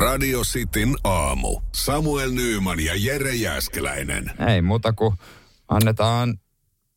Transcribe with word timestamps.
Radio 0.00 0.40
Cityn 0.40 0.96
aamu. 1.04 1.60
Samuel 1.74 2.30
Nyyman 2.30 2.80
ja 2.80 2.92
Jere 2.96 3.34
Jäskeläinen. 3.34 4.32
Ei 4.48 4.62
muuta 4.62 4.92
kuin 4.92 5.14
annetaan 5.68 6.38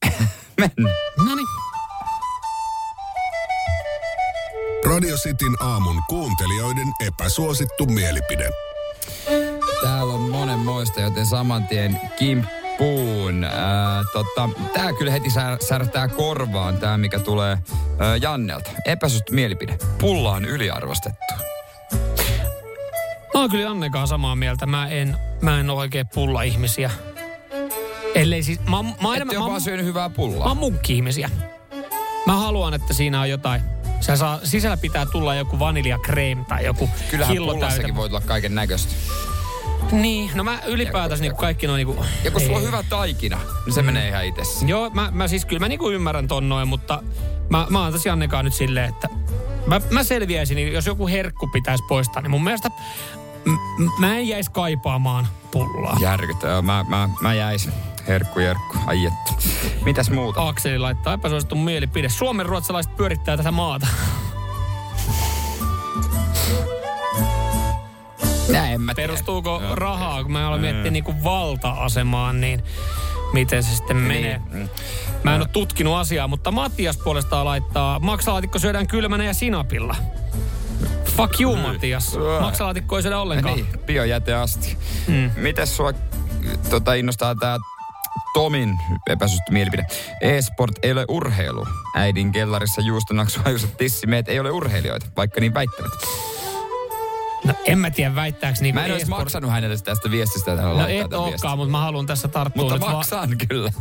mennä. 0.60 0.94
Noniin. 1.26 1.48
Radio 4.86 5.16
Cityn 5.18 5.56
aamun 5.60 6.02
kuuntelijoiden 6.10 6.88
epäsuosittu 7.08 7.86
mielipide. 7.86 8.50
Täällä 9.82 10.14
on 10.14 10.22
monenmoista, 10.22 11.02
joten 11.02 11.26
saman 11.26 11.68
tien 11.68 12.00
kimppuun. 12.20 13.46
Tota, 14.14 14.50
tää 14.74 14.94
kyllä 14.94 15.12
heti 15.12 15.30
sär, 15.30 15.58
särtää 15.64 16.08
korvaan, 16.08 16.78
tää 16.78 16.98
mikä 16.98 17.20
tulee 17.20 17.58
ää, 18.00 18.16
Jannelta. 18.16 18.70
Epäsuosittu 18.86 19.34
mielipide. 19.34 19.78
Pulla 20.00 20.32
on 20.32 20.46
yliarvostettu. 20.46 21.34
Mä 23.44 23.46
oon 23.46 23.52
kyllä 23.52 23.70
Annekaan 23.70 24.08
samaa 24.08 24.36
mieltä. 24.36 24.66
Mä 24.66 24.88
en, 24.88 25.18
mä 25.42 25.60
en 25.60 25.70
ole 25.70 25.80
oikein 25.80 26.08
pulla-ihmisiä. 26.14 26.92
Ellei 28.16 28.44
siis, 28.44 28.60
mä, 28.60 28.84
mä, 28.84 28.90
mä, 29.02 29.16
Ette 29.16 29.40
mä, 29.40 29.50
mä, 29.50 29.60
syönyt 29.60 29.86
hyvää 29.86 30.10
mä 30.10 30.16
pullaa. 30.16 30.48
oon 30.48 30.58
munkki-ihmisiä. 30.58 31.30
Mä 32.26 32.36
haluan, 32.36 32.74
että 32.74 32.94
siinä 32.94 33.22
on 33.22 33.30
jotain. 33.30 33.62
Se 34.02 34.18
saa, 34.18 34.40
sisällä 34.44 34.78
pitää 34.78 35.06
tulla 35.06 35.36
joku 35.36 35.60
vaniljakreem 35.60 36.46
tai 36.46 36.66
joku 36.66 36.90
Kyllähän 37.10 37.34
hillo 37.34 37.54
pullassakin 37.54 37.96
voi 37.96 38.10
tulla 38.10 38.22
kaiken 38.22 38.56
näköistä. 38.56 38.94
Niin, 39.92 40.32
no 40.34 40.44
mä 40.44 40.60
ylipäätänsä 40.66 41.22
niin 41.22 41.36
kaikki 41.36 41.68
noin 41.68 41.88
niinku... 41.88 42.06
Ja 42.24 42.32
kun 42.32 42.42
sulla 42.42 42.58
on 42.58 42.64
hyvä 42.64 42.84
taikina, 42.90 43.40
niin 43.66 43.74
se 43.74 43.82
menee 43.82 44.08
ihan 44.08 44.26
itse. 44.26 44.66
Joo, 44.66 44.90
mä, 44.90 45.10
mä 45.12 45.28
siis 45.28 45.46
kyllä 45.46 45.60
mä 45.60 45.68
niinku 45.68 45.90
ymmärrän 45.90 46.28
ton 46.28 46.50
noin, 46.50 46.68
mutta 46.68 47.04
mä, 47.50 47.68
mä 47.70 47.92
tosi 47.92 48.10
Annekaan 48.10 48.46
nyt 48.46 48.54
silleen, 48.54 48.90
että 48.90 49.10
mä, 49.68 49.82
mä 49.90 50.04
selviäisin, 50.04 50.56
niin 50.56 50.74
jos 50.74 50.86
joku 50.86 51.08
herkku 51.08 51.48
pitäisi 51.48 51.84
poistaa, 51.90 52.22
niin 52.22 52.32
mun 52.32 52.44
mielestä 52.44 52.70
m- 53.46 53.90
mä 54.00 54.18
en 54.18 54.28
jäisi 54.28 54.52
kaipaamaan 54.52 55.28
pullaa. 55.52 55.98
Järkyttävää. 56.02 56.62
Mä, 56.62 56.86
mä, 56.88 57.10
mä 57.22 57.34
jäisin. 57.34 57.74
Herkku, 58.08 58.40
jerkku. 58.40 58.78
Ai 58.88 59.06
että. 59.06 59.34
Mitäs 59.86 60.10
muuta? 60.10 60.48
Akseli 60.48 60.80
laittaa 60.80 61.14
epäsuosittu 61.14 61.56
mielipide. 61.56 62.10
Suomen 62.10 62.46
ruotsalaiset 62.46 62.96
pyörittää 62.96 63.38
tätä 63.38 63.52
maata. 63.52 63.88
Näin 68.52 68.82
mä 68.82 68.94
tiedä. 68.94 69.08
Perustuuko 69.08 69.62
Joo. 69.64 69.76
rahaa, 69.76 70.24
kun 70.24 70.32
mä 70.32 70.48
aloin 70.48 70.62
miettiä 70.62 70.92
niinku 70.92 71.14
valta-asemaan, 71.24 72.42
niin 72.42 72.64
miten 73.34 73.64
se 73.64 73.76
sitten 73.76 73.98
menee. 73.98 74.42
Niin. 74.54 74.70
Mä 75.24 75.36
en 75.36 75.42
ole 75.42 75.50
tutkinut 75.54 75.96
asiaa, 75.96 76.28
mutta 76.28 76.52
Matias 76.52 76.98
puolestaan 76.98 77.46
laittaa, 77.46 78.00
maksalaatikko 78.00 78.60
syödään 78.60 78.88
kylmänä 78.88 79.24
ja 79.24 79.34
sinapilla. 79.34 79.96
Fuck 81.18 81.42
you, 81.42 81.56
Matias. 81.56 82.18
Maksalaatikko 82.42 82.98
ei 82.98 83.02
syödä 83.04 83.20
ollenkaan. 83.20 83.56
Niin, 83.56 83.68
biojäte 83.86 84.34
asti. 84.34 84.78
Mm. 85.08 85.32
Mites 85.36 85.78
sua 85.78 85.94
tota, 86.70 86.94
innostaa 86.94 87.36
tää 87.36 87.58
Tomin 88.34 88.80
epäsuosittu 89.10 89.52
mielipide? 89.52 89.86
E-sport 90.22 90.72
ei 90.84 90.92
ole 90.92 91.06
urheilu. 91.10 91.68
Äidin 91.96 92.32
kellarissa 92.32 92.82
juustonaksua 92.82 93.44
tissimeet 93.78 94.30
ei 94.30 94.40
ole 94.40 94.52
urheilijoita, 94.52 95.06
vaikka 95.18 95.40
niin 95.40 95.54
väittävät. 95.54 95.92
No 97.46 97.54
en 97.66 97.80
mä 97.80 97.90
tiedä 97.92 98.16
väittääks 98.16 98.62
niinku 98.62 98.80
Mä 98.80 98.86
en 98.86 98.92
olisi 98.92 99.06
e-sport- 99.06 99.10
maksanut 99.10 99.52
hänelle 99.52 99.78
tästä 99.78 100.12
viestistä, 100.12 100.56
No 100.56 100.88
et 100.88 101.14
olekaan, 101.14 101.58
mutta 101.58 101.72
mä 101.72 101.80
haluan 101.80 102.06
tässä 102.06 102.28
tarttua 102.28 102.64
Mutta 102.64 102.76
nyt 102.76 102.82
va- 102.86 102.92
maksan 102.92 103.30
kyllä. 103.48 103.72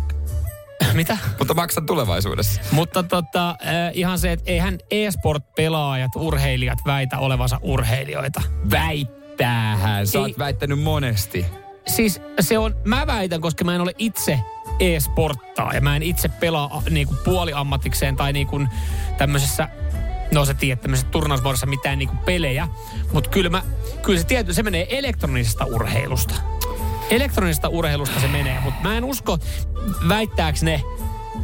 Mitä? 0.95 1.19
Mutta 1.39 1.55
maksan 1.55 1.87
tulevaisuudessa. 1.87 2.61
Mutta 2.73 3.03
tota, 3.03 3.51
äh, 3.51 3.57
ihan 3.93 4.19
se, 4.19 4.33
että 4.33 4.51
eihän 4.51 4.79
e-sport-pelaajat, 4.91 6.17
urheilijat 6.17 6.79
väitä 6.87 7.19
olevansa 7.19 7.59
urheilijoita. 7.63 8.43
Väittäähän. 8.71 10.07
Sä 10.07 10.19
Ei. 10.19 10.23
oot 10.23 10.39
väittänyt 10.39 10.83
monesti. 10.83 11.47
Siis 11.87 12.21
se 12.41 12.59
on, 12.59 12.77
mä 12.85 13.07
väitän, 13.07 13.41
koska 13.41 13.65
mä 13.65 13.75
en 13.75 13.81
ole 13.81 13.93
itse 13.99 14.41
e-sporttaa 14.81 15.75
ja 15.75 15.81
mä 15.81 15.97
en 15.97 16.03
itse 16.03 16.29
pelaa 16.29 16.83
niinku 16.91 17.15
puoliammatikseen 17.25 18.17
tai 18.17 18.33
niinku 18.33 18.61
tämmöisessä, 19.19 19.69
no 20.35 20.45
se 20.45 20.55
tiedät, 20.55 20.81
tämmöisessä 20.81 21.11
turnausmuodossa 21.11 21.67
mitään 21.67 21.99
niinku 21.99 22.17
pelejä. 22.25 22.69
Mutta 23.13 23.31
kyllä, 23.31 23.51
mä, 23.51 23.63
kyllä 24.03 24.21
se 24.21 24.27
tietty, 24.27 24.55
se 24.55 24.63
menee 24.63 24.99
elektronisesta 24.99 25.65
urheilusta. 25.65 26.35
Elektronisesta 27.11 27.69
urheilusta 27.69 28.21
se 28.21 28.29
menee, 28.29 28.61
mutta 28.61 28.89
mä 28.89 28.97
en 28.97 29.05
usko, 29.05 29.39
väittääks 30.09 30.63
ne, 30.63 30.83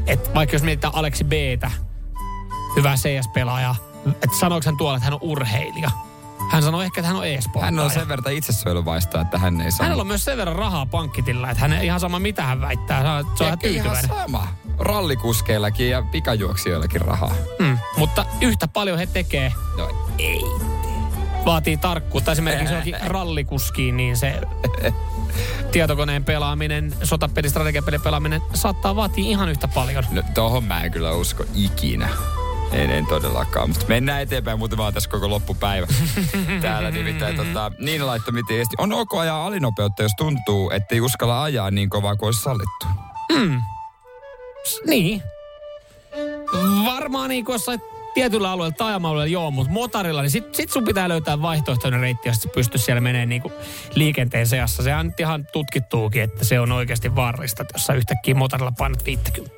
että 0.06 0.30
vaikka 0.34 0.56
jos 0.56 0.62
mietitään 0.62 0.94
Aleksi 0.94 1.24
Btä, 1.24 1.70
hyvä 2.76 2.94
CS-pelaaja, 2.94 3.74
että 4.06 4.36
sanoiko 4.40 4.62
hän 4.66 4.76
tuolla, 4.76 4.96
että 4.96 5.04
hän 5.04 5.14
on 5.14 5.20
urheilija. 5.22 5.90
Hän 6.50 6.62
sanoi 6.62 6.84
ehkä, 6.84 7.00
että 7.00 7.08
hän 7.08 7.16
on 7.16 7.26
e-sporttaaja. 7.26 7.64
Hän 7.64 7.78
on 7.84 7.90
sen 7.90 8.08
verran 8.08 8.32
itsesuojeluvaista, 8.34 9.20
että 9.20 9.38
hän 9.38 9.60
ei 9.60 9.70
saa. 9.70 9.84
Hänellä 9.86 10.00
on 10.00 10.06
myös 10.06 10.24
sen 10.24 10.36
verran 10.36 10.56
rahaa 10.56 10.86
pankkitilla, 10.86 11.50
että 11.50 11.60
hän 11.60 11.72
ei 11.72 11.86
ihan 11.86 12.00
sama 12.00 12.18
mitä 12.18 12.42
hän 12.42 12.60
väittää. 12.60 13.02
Se 13.02 13.08
on, 13.08 13.46
ihan 13.46 13.58
tyytyväinen. 13.58 14.08
sama. 14.08 14.48
Rallikuskeillakin 14.78 15.90
ja 15.90 16.02
pikajuoksijoillakin 16.02 17.00
rahaa. 17.00 17.34
Mm. 17.58 17.78
Mutta 17.96 18.26
yhtä 18.40 18.68
paljon 18.68 18.98
he 18.98 19.06
tekee, 19.06 19.52
No 19.76 19.88
ei. 20.18 20.40
vaatii 21.44 21.76
tarkkuutta. 21.76 22.32
Esimerkiksi 22.32 22.74
johonkin 22.74 22.96
rallikuskiin, 23.06 23.96
niin 23.96 24.16
se 24.16 24.40
tietokoneen 25.72 26.24
pelaaminen, 26.24 26.94
sotapeli, 27.02 27.48
strategiapeli 27.50 27.98
pelaaminen 27.98 28.42
saattaa 28.54 28.96
vaatia 28.96 29.24
ihan 29.24 29.48
yhtä 29.48 29.68
paljon. 29.68 30.04
No 30.10 30.22
tohon 30.34 30.64
mä 30.64 30.82
en 30.84 30.90
kyllä 30.92 31.12
usko 31.12 31.44
ikinä. 31.54 32.08
En, 32.72 32.90
en 32.90 33.06
todellakaan, 33.06 33.68
mutta 33.68 33.84
mennään 33.88 34.22
eteenpäin, 34.22 34.58
muuten 34.58 34.78
vaan 34.78 34.94
tässä 34.94 35.10
koko 35.10 35.30
loppupäivä. 35.30 35.86
Täällä 36.62 36.90
nimittäin 36.90 37.36
tota, 37.36 37.72
niin 37.78 38.06
laittoi 38.06 38.32
miten 38.34 38.60
esti. 38.60 38.74
On 38.78 38.92
ok 38.92 39.14
ajaa 39.14 39.46
alinopeutta, 39.46 40.02
jos 40.02 40.12
tuntuu, 40.18 40.70
ettei 40.70 41.00
uskalla 41.00 41.42
ajaa 41.42 41.70
niin 41.70 41.90
kovaa 41.90 42.16
kuin 42.16 42.26
olisi 42.26 42.42
sallittu. 42.42 42.86
S- 44.64 44.80
Niin. 44.86 45.22
Varmaan 46.84 47.28
niin 47.28 47.44
kuin 47.44 47.54
jossain 47.54 47.80
tietyllä 48.18 48.50
alueella, 48.50 48.74
taajama-alueella 48.78 49.32
joo, 49.32 49.50
mutta 49.50 49.72
motarilla, 49.72 50.22
niin 50.22 50.30
sit, 50.30 50.54
sit 50.54 50.70
sun 50.70 50.84
pitää 50.84 51.08
löytää 51.08 51.42
vaihtoehtoinen 51.42 52.00
reitti, 52.00 52.28
jos 52.28 52.36
sä 52.36 52.48
pystyt 52.54 52.80
siellä 52.80 53.00
menemään 53.00 53.28
niin 53.28 53.42
liikenteen 53.94 54.46
seassa. 54.46 54.82
Se 54.82 54.94
on 54.94 55.12
ihan 55.18 55.46
tutkittuukin, 55.52 56.22
että 56.22 56.44
se 56.44 56.60
on 56.60 56.72
oikeasti 56.72 57.14
vaarallista, 57.14 57.62
että 57.62 57.74
jos 57.74 57.86
sä 57.86 57.92
yhtäkkiä 57.92 58.34
motarilla 58.34 58.72
painat 58.78 59.04
50. 59.04 59.54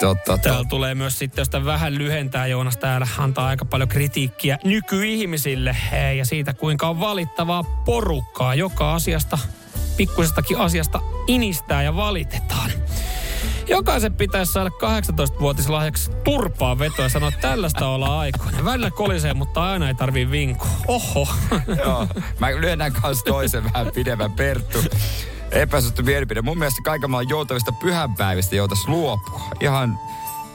Totta, 0.00 0.38
Täällä 0.38 0.58
totta. 0.58 0.70
tulee 0.70 0.94
myös 0.94 1.18
sitten, 1.18 1.42
jos 1.54 1.64
vähän 1.64 1.98
lyhentää 1.98 2.46
Joonas 2.46 2.76
täällä, 2.76 3.06
antaa 3.18 3.46
aika 3.46 3.64
paljon 3.64 3.88
kritiikkiä 3.88 4.58
nykyihmisille 4.64 5.76
eh, 5.92 6.16
ja 6.16 6.24
siitä, 6.24 6.54
kuinka 6.54 6.88
on 6.88 7.00
valittavaa 7.00 7.64
porukkaa 7.84 8.54
joka 8.54 8.94
asiasta, 8.94 9.38
pikkuisestakin 9.96 10.58
asiasta 10.58 11.00
inistää 11.26 11.82
ja 11.82 11.96
valitetaan. 11.96 12.70
Jokaisen 13.68 14.14
pitäisi 14.14 14.52
saada 14.52 14.70
18-vuotislahjaksi 14.70 16.10
turpaa 16.24 16.78
vetoa 16.78 17.04
ja 17.04 17.08
sanoa, 17.08 17.28
että 17.28 17.40
tällaista 17.40 17.88
ollaan 17.88 18.18
aikoina. 18.18 18.64
Välillä 18.64 18.90
kolisee, 18.90 19.34
mutta 19.34 19.70
aina 19.70 19.88
ei 19.88 19.94
tarvii 19.94 20.30
vinkua. 20.30 20.68
Oho. 20.88 21.28
Joo. 21.84 22.08
Mä 22.38 22.50
lyhennän 22.50 22.92
kanssa 22.92 23.24
toisen 23.24 23.64
vähän 23.64 23.86
pidemmän 23.94 24.32
Perttu. 24.32 24.78
Epäsuosittu 25.50 26.02
mielipide. 26.02 26.42
Mun 26.42 26.58
mielestä 26.58 26.82
kaiken 26.84 27.10
maailman 27.10 27.30
joutavista 27.30 27.72
pyhänpäivistä 27.72 28.56
joutais 28.56 28.88
luopua. 28.88 29.40
Ihan 29.60 29.98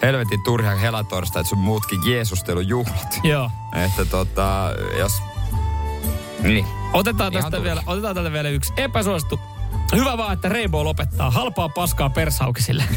helvetin 0.02 0.44
turhia 0.44 0.76
helatorsta, 0.76 1.40
että 1.40 1.50
sun 1.50 1.60
muutkin 1.60 2.00
Jeesustelujuhlat. 2.06 3.20
Joo. 3.24 3.52
Että 3.86 4.06
tota, 4.06 4.74
jos... 4.98 5.22
Niin. 6.40 6.66
Otetaan 6.94 7.34
tästä 7.34 7.64
vielä, 7.64 7.84
otetaan 7.88 8.16
tälle 8.16 8.32
vielä 8.32 8.50
yksi 8.50 8.74
epäsuosittu. 8.78 9.40
Hyvä 9.96 10.18
vaan, 10.18 10.34
että 10.34 10.50
Rainbow 10.50 10.84
lopettaa. 10.84 11.32
Halpaa 11.32 11.70
paskaa 11.70 12.10
persaukisille. 12.10 12.84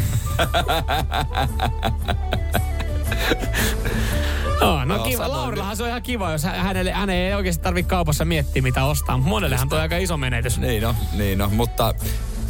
No 4.90 4.96
Joo, 4.96 5.04
kiva. 5.04 5.28
Laurillahan 5.28 5.76
se 5.76 5.82
on 5.82 5.88
ihan 5.88 6.02
kiva, 6.02 6.32
jos 6.32 6.44
hä- 6.44 6.52
hänelle, 6.62 6.92
hän 6.92 7.10
ei 7.10 7.34
oikeasti 7.34 7.62
tarvitse 7.62 7.88
kaupassa 7.90 8.24
miettiä, 8.24 8.62
mitä 8.62 8.84
ostaa. 8.84 9.18
Monellehan 9.18 9.68
toi 9.68 9.80
aika 9.80 9.96
iso 9.96 10.16
menetys. 10.16 10.58
Niin 10.58 10.82
no, 10.82 10.94
niin 11.12 11.38
no, 11.38 11.48
mutta 11.48 11.94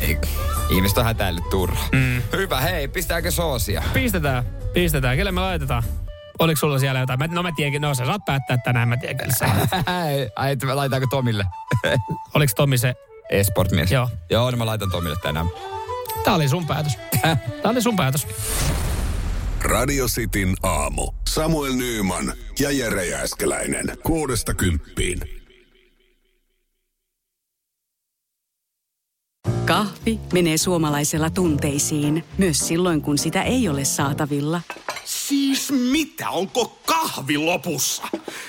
ei, 0.00 0.19
ihmiset 0.70 0.98
on 0.98 1.04
hätäillyt 1.04 1.50
turhaa. 1.50 1.88
Mm. 1.92 2.22
Hyvä, 2.32 2.60
hei, 2.60 2.88
pistääkö 2.88 3.31
soosia? 3.31 3.82
Pistetään, 3.92 4.44
pistetään. 4.72 5.16
Kelle 5.16 5.32
me 5.32 5.40
laitetaan? 5.40 5.82
Oliko 6.38 6.58
sulla 6.58 6.78
siellä 6.78 7.00
jotain? 7.00 7.19
Mä, 7.19 7.26
no 7.26 7.42
mä 7.42 7.50
tiedänkin, 7.56 7.82
no 7.82 7.94
sä 7.94 8.06
saat 8.06 8.25
päättää 8.25 8.58
tänään, 8.58 8.88
mä 8.88 8.96
tiedän 8.96 9.16
kyllä. 9.16 9.52
Ai, 10.37 10.56
laitaanko 10.75 11.06
Tomille? 11.10 11.44
Oliko 12.34 12.52
Tomi 12.56 12.78
se 12.78 12.94
e-sport-mies. 13.30 13.92
Joo. 13.92 14.08
Joo, 14.30 14.50
niin 14.50 14.58
mä 14.58 14.66
laitan 14.66 14.90
Tomille 14.90 15.16
tänään. 15.22 15.46
Tää 16.24 16.34
oli 16.34 16.48
sun 16.48 16.66
päätös. 16.66 16.98
Tää 17.62 17.70
oli 17.70 17.82
sun 17.82 17.96
päätös. 17.96 18.26
Radio 19.62 20.06
Cityn 20.06 20.54
aamu. 20.62 21.12
Samuel 21.28 21.72
Nyyman 21.72 22.32
ja 22.58 22.70
Jere 22.70 23.06
Jääskeläinen. 23.06 23.98
Kuudesta 24.02 24.54
kymppiin. 24.54 25.20
Kahvi 29.66 30.20
menee 30.32 30.58
suomalaisella 30.58 31.30
tunteisiin, 31.30 32.24
myös 32.38 32.68
silloin 32.68 33.02
kun 33.02 33.18
sitä 33.18 33.42
ei 33.42 33.68
ole 33.68 33.84
saatavilla. 33.84 34.60
Siis 35.04 35.72
mitä? 35.72 36.30
Onko 36.30 36.78
kahvi 36.86 37.38
lopussa? 37.38 38.02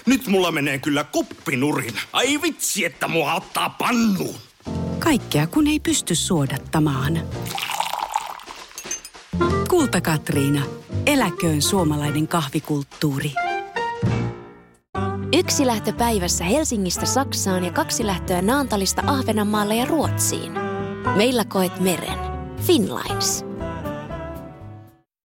Nyt 0.05 0.27
mulla 0.27 0.51
menee 0.51 0.79
kyllä 0.79 1.03
kuppinurin. 1.03 1.93
Ai 2.13 2.41
vitsi, 2.41 2.85
että 2.85 3.07
mua 3.07 3.33
ottaa 3.33 3.69
pannuun. 3.69 4.35
Kaikkea 5.03 5.47
kun 5.47 5.67
ei 5.67 5.79
pysty 5.79 6.15
suodattamaan. 6.15 7.19
Kulta 9.69 10.01
Katriina. 10.01 10.61
Eläköön 11.05 11.61
suomalainen 11.61 12.27
kahvikulttuuri. 12.27 13.31
Yksi 15.37 15.65
lähtö 15.65 15.93
päivässä 15.93 16.43
Helsingistä 16.43 17.05
Saksaan 17.05 17.63
ja 17.63 17.71
kaksi 17.71 18.05
lähtöä 18.05 18.41
Naantalista 18.41 19.03
Ahvenanmaalle 19.07 19.75
ja 19.75 19.85
Ruotsiin. 19.85 20.51
Meillä 21.15 21.45
koet 21.45 21.79
meren. 21.79 22.19
Finlines. 22.61 23.50